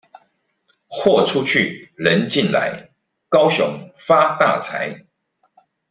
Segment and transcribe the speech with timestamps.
[0.87, 2.89] 貨出去、人進來，
[3.29, 5.05] 高雄發大財！